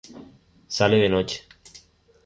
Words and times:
Sale 0.67 0.97
de 0.99 1.09
noche. 1.09 1.47